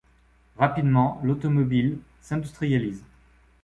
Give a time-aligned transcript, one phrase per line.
[0.57, 3.03] Rapidement, l'automobile s'industrialise.